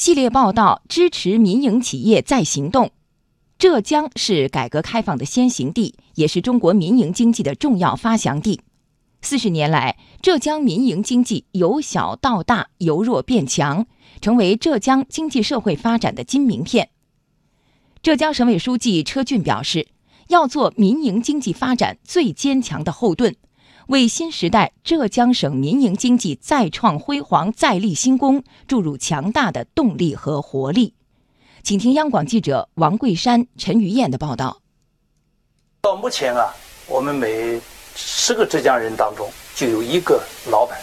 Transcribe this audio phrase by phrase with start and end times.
[0.00, 2.90] 系列报道支持民营企业再行动。
[3.58, 8.62] 浙江是改革开放的先行地，也是中国民营经济的重要发祥地。
[9.20, 13.86] 四十年来，浙江民营经济由小到大，由弱变强，
[14.22, 16.88] 成为浙江经济社会发展的金名片。
[18.02, 19.88] 浙江省委书记车俊表示，
[20.28, 23.36] 要做民营经济发展最坚强的后盾。
[23.90, 30.94] 为新时代浙江省民营经济再创辉煌、再立新功注入强大的动力和活力。
[31.64, 34.58] 请听央广记者王桂山、陈于燕的报道。
[35.80, 36.54] 到目前啊，
[36.86, 37.60] 我们每
[37.96, 40.22] 十个浙江人当中就有一个
[40.52, 40.78] 老板，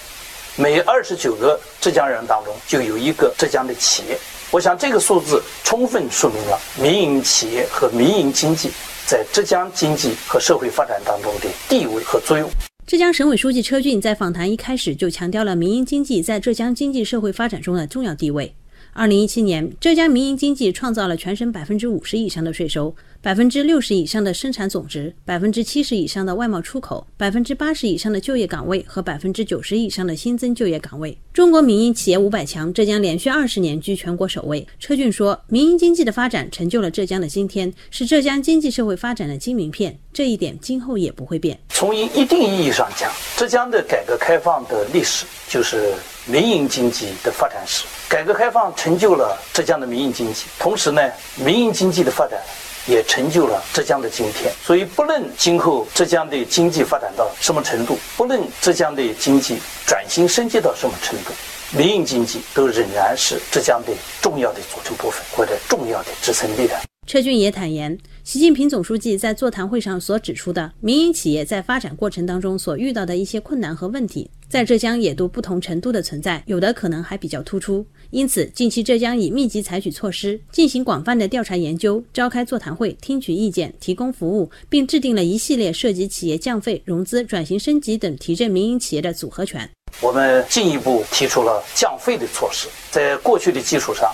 [0.58, 4.20] 每二十九个浙江人当中就有一个浙江的企业。
[4.52, 8.70] 我想这个数字充分说明了民营企业和民营经济
[9.06, 12.50] 在浙江经济和社会发展当中的地位和作用。
[12.88, 18.56] 浙江省委书记车俊在访谈一开始就强调了民营经济在浙江经济社会发展中的重要地位。
[18.98, 31.16] 二零一七年，浙江民营经济创造了全省百分之五十以上的税收，百分之六十以上的生产总值，百分之七十以上的外贸出口，百分之八十以上的就业岗位和百分之九十以上的新增就业岗位。
[31.32, 34.68] 中国民营企业五百强，浙江连续二十年居全国首位。
[34.80, 41.56] 车俊说，民营经济的发展成就了浙江的今天，是浙江经济社会发展的金名片，这一点今后也不会变。
[41.70, 45.94] 从一定意义上讲，浙江的改革开放的历史就是
[46.28, 47.86] 民营经济的发展史。
[48.10, 51.02] 改革开放成就了浙江的民营经济，同时呢，
[51.36, 52.40] 民营经济的发展
[52.88, 54.54] 也成就了浙江的今天。
[54.64, 61.32] 所以，不论今后浙江的经济发展到什么程度，不论浙江的经济转型升级到什么程度，
[61.78, 63.92] 民营经济都仍然是浙江的
[64.22, 66.80] 重要的组成部分或者重要的支撑力量。
[67.06, 77.86] 车俊也坦言，习近平总书记在座谈会上所指出的民营企业在发展过程当中所遇到的一些困难和问题，在浙江也都不同程度的存在，有的可能还比较突出。
[78.12, 89.70] 因此，近期浙江已密集采取措施，进行广泛的调查研究，召开座谈会，听取意见，提供服务，并制定了一系列涉及企业降费、融资、转型升级等提振民营企业的组合拳。
[90.00, 94.10] 我们进一步提出了降费的措施，在过去的基础上。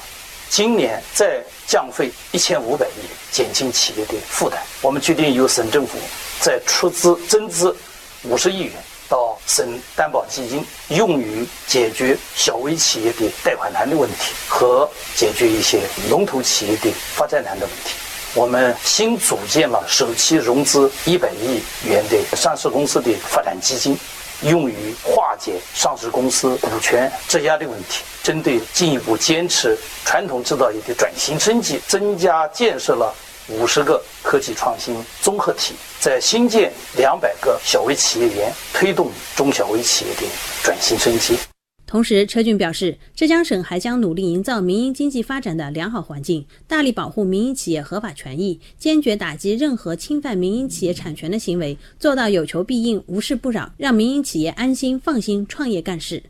[0.49, 4.59] 今年再降费一千五百亿，减轻企业的负担。
[4.81, 5.97] 我们决定由省政府
[6.41, 7.75] 再出资增资
[8.23, 8.73] 五十亿元
[9.47, 17.95] 省担保基金，用于解决小微企业的贷款难的问题和解决一些龙头企业的发债难的问题。
[18.33, 23.97] 我们新组建了首期融资一百亿元的上市公司的发展基金。
[24.41, 28.03] 用于化解上市公司股权质押的问题。
[28.21, 33.13] 针对进一步坚持传统制造业的转型升级，增加建设了
[33.49, 40.21] 五十个科技创新综合体，在新建两百个小微企业园，推动中小微企业的
[40.63, 41.37] 转型升级。
[41.85, 56.23] 同时，车俊表示，浙江省还将努力营造民营经济发展的良好环境，大力保护民营企业合法权益，坚决打击任何侵犯民营企业产权的行为，做到有求必应、无事不扰，让民营企业安心放心创业干事。